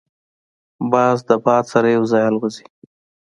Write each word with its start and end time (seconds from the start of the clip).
باز 0.91 1.17
د 1.27 1.29
باد 1.45 1.63
سره 1.73 1.87
یو 1.95 2.03
ځای 2.11 2.23
الوزي 2.27 2.65